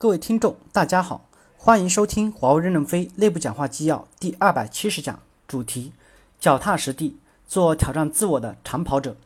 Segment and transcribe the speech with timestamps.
[0.00, 5.92] 各位听众，大家好，欢迎收听华为任正非内部讲话纪要第二百七十讲，主题：
[6.38, 7.16] 脚踏实地
[7.48, 9.16] 做挑战自我的长跑者。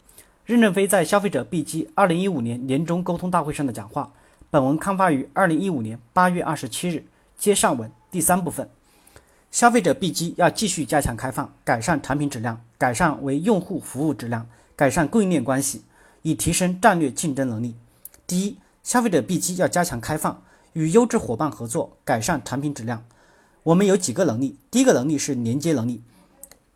[0.47, 4.15] 任正非在消费者 B 机二零一五年年终沟通大会上的讲话。
[4.49, 7.05] 本文刊发于二零一五年八月二十七日。
[7.37, 8.71] 接上文第三部分，
[9.51, 15.83] 消费者 B 机要继续加强开放，改善产品质量，改善为用户服务质量，改善供应链关系，
[16.23, 17.75] 以提升战略竞争能力。
[18.27, 20.43] 第一，消费者 B 机要加强开放。
[20.75, 23.05] 与优质伙伴合作，改善产品质量。
[23.65, 26.03] 我们有几个能力，第一个能力是连接能力，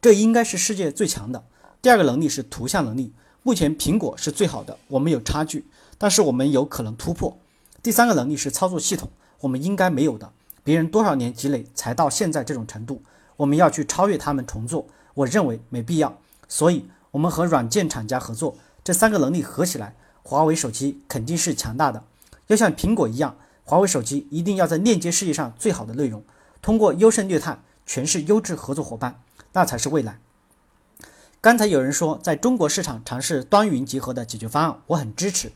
[0.00, 1.45] 这应该是世界最强的。
[1.82, 5.66] 第二个能力是图像能力，目前苹果是最好的，我们有差距，
[5.98, 7.37] 但是我们有可能突破。
[7.82, 10.30] 第三个能力是操作系统，我们应该没有的，
[10.62, 13.02] 别人多少年积累才到现在这种程度，
[13.37, 16.18] 我们要去超越他们重做，我认为没必要。
[16.48, 22.04] 所以，我们和软件厂家合作，这三个能力合起来，华为手机肯定是强大的，
[22.48, 23.37] 要像苹果一样。
[23.68, 26.22] 华为手机一定要在链接世界上最好的内容，
[26.62, 29.20] 通过优胜劣汰，全是优质合作伙伴，
[29.54, 30.20] 那才是未来。
[31.40, 35.50] 刚才有人说在中国市场尝试端云结合的解决方案，我很支持。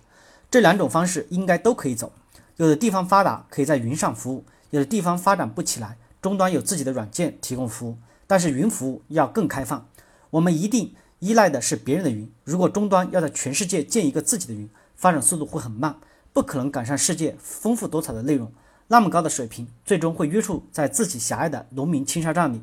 [0.50, 2.12] 这两种方式应该都可以走。
[2.56, 9.86] 有的地方发达可以在云上服务，有的地方发展不起来，终端有自己的软件提供服务，但是云服务要更开放。
[10.30, 15.96] 我们一定依赖的是别人的云，如果终端要在全世界建一个自己的云，发展速度会很慢。
[16.32, 18.52] 不可能赶上世界丰富多彩的内容，
[18.88, 22.62] 那么高的水平，最终会约束在自己狭隘的农民青纱帐里。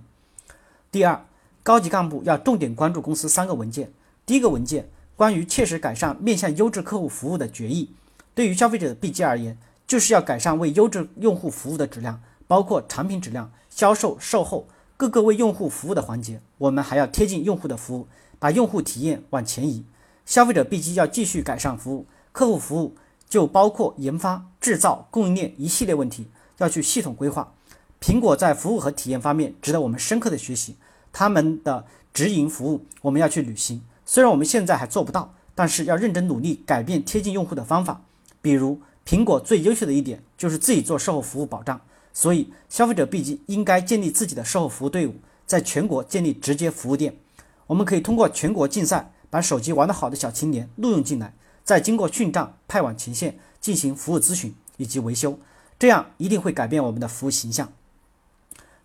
[0.92, 1.26] 第二，
[1.64, 3.92] 高级干部要重点关注公司三个文件。
[4.26, 7.92] 第一个文件，关于切实改善面向优质客户服务的决议。
[8.34, 16.40] 对于消费者的 B 机而言，就是要改善为优质用户服务的质量，包括产品质量、销售、售后各个为用户服务的环节。
[16.58, 18.08] 我们还要贴近用户的服务，
[18.40, 19.86] 把用户体验往前移。
[20.26, 22.96] 消费者 B 机要继续改善服务，客户服务。
[23.30, 27.54] 就包括研发、制造、供应链一系列问题，要去系统规划。
[28.00, 30.76] 苹果在服务和体验方面值得我们深刻的学习，
[31.12, 33.82] 他们的直营服务我们要去履行。
[34.06, 38.02] 虽然我们现在还做不到，但是要认真努力改变贴近用户的方法。
[38.42, 41.82] 比如，苹果最优秀的一点就是自己做售后服务保障，
[42.14, 47.18] 所以消费者毕竟应该建立自己的售后服务队伍，在全国建立直接服务店。
[47.66, 51.34] 我们可以通过全国竞赛，把手机玩得好的小青年录用进来。
[51.68, 55.38] 再经过训账，派往前线进行服务咨询以及维修，
[55.78, 57.74] 这样一定会改变我们的服务形象。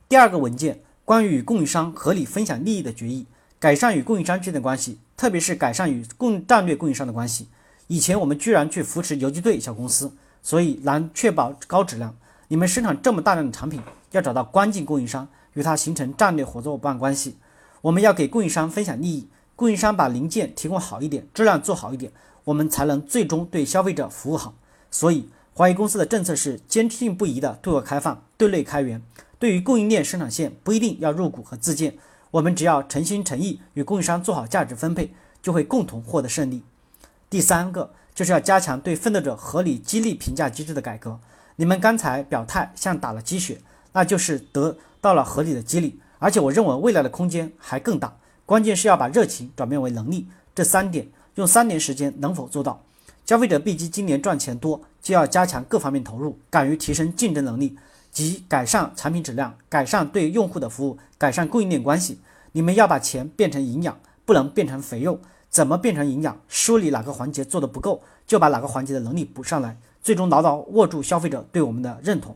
[0.08, 3.26] 第二个文件，关于与供应商合理分享利益的决议，
[3.60, 7.46] 改善与供应商之间的关系，特别是改善与供战略供应商的关系。
[7.86, 10.12] 以前我们居然去扶持游击队小公司，
[10.42, 12.16] 所以难确保高质量。
[12.48, 17.36] 你们生产这么大量的产品，要找到关键供应商，与他形成战略合作伙伴关系。
[17.82, 22.10] 我们要给供应商分享利益，供应商把零件提供好一点，质量做好一点。
[22.44, 24.54] 我们才能最终对消费者服务好。
[24.90, 29.02] 所以，华为公司的政策是坚定不移的对外开放、对内开源。
[29.38, 31.96] 对于供应链生产线，不一定要入股和自建，
[32.30, 36.62] 我们只要诚心诚意与供应商做好价值分配，就会共同获得胜利。
[37.28, 41.18] 第三个就是要加强对奋斗者合理激励评价机制的改革。
[41.56, 43.60] 你们刚才表态像打了鸡血，
[43.92, 48.16] 那就是得到了合理的激励，而且我认为未来的空间还更大。
[48.46, 51.08] 关键是要把热情转变为能力，这三点。
[51.36, 52.82] 用三年时间能否做到？
[53.24, 57.76] 消费者 B 机今年赚钱多，就要加强各方面投入，敢于提升竞争能力
[58.10, 62.18] 及改善产品质量，改善对用户的服务，改善供应链关系。
[62.52, 65.20] 你们要把钱变成营养，不能变成肥肉。
[65.48, 66.40] 怎么变成营养？
[66.48, 72.34] 梳理哪个环节做的不够，就把哪个环节的能力补上来，最终牢牢握住消费者对我们的认同。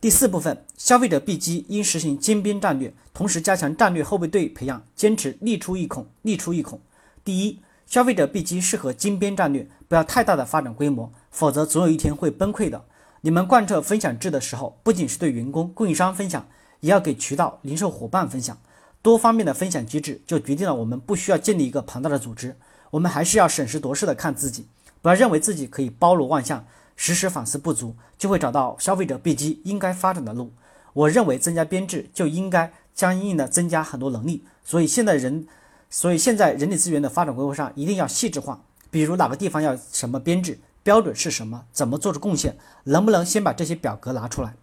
[0.00, 6.80] 第四部分，消费者 B 机应实行精兵战略，同时加强战略后备队培养，坚持力出一孔，力出一孔。
[7.24, 12.84] 第一，消费者 B 机适合精编战略，不要太大的发展规模，否则总有一天会崩溃的。
[13.22, 16.46] 你们贯彻分享制的时候，不仅是对员工、供应商分享，
[16.80, 18.58] 也要给渠道、零售伙伴分享，
[19.00, 22.54] 多方面的分享机制，就决定了我们不需要建立一个庞大的组织，
[22.90, 24.66] 我们还是要审时度势的看自己，
[25.00, 30.52] 不要认为自己可以包罗万象，时时反思不足，就会找到消费者 B 机应该发展的路。
[30.92, 35.46] 我认为增加编制就应该相应的增加很多能力，所以现在人。
[35.94, 38.60] 所以现在人力资源的发展规划上一定要细致化，
[38.90, 44.56] 比如哪个地方要什么编制，标准是什么，怎么做出贡献，能不能先把这些表格拿出来？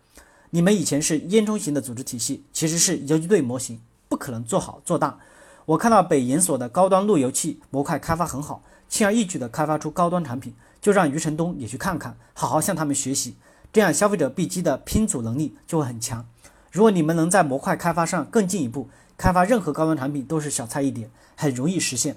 [0.49, 3.79] 你们以前是烟囱型的组织体系，其实是游击队模型，
[4.09, 5.19] 不可能做好做大。
[5.65, 13.37] 我看到北研所的高端路由器模块开发很好，轻而易举的开发出高端产品，就让余承东也去看看，好好向他们学习，
[13.71, 16.27] 这样消费者 B 机的拼组能力就会很强。
[16.73, 18.89] 如果你们能在模块开发上更进一步。
[19.21, 21.07] 开发任何高端产品都是小菜一碟，
[21.37, 22.15] 很容易实现。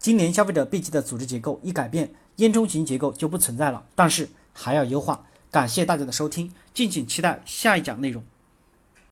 [0.00, 3.84] 今年消费者 B 级的组织结构一改变，烟囱型结构就不存在了。
[3.94, 8.24] 但是还要优化，感谢大家的收听，敬请期待下一讲内容。